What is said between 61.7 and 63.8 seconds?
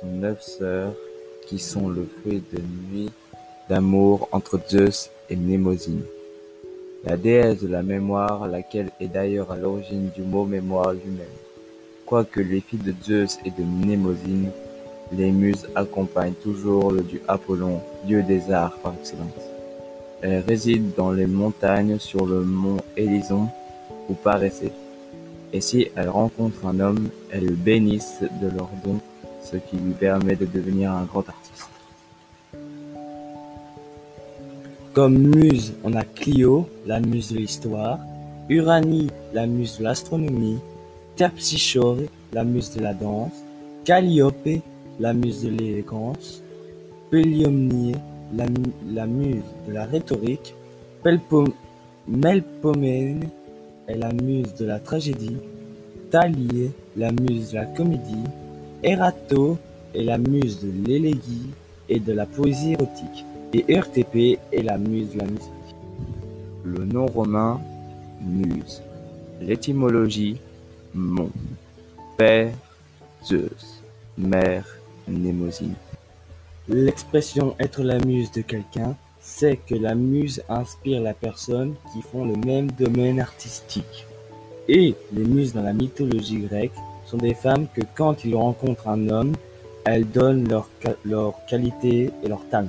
et de la poésie érotique, et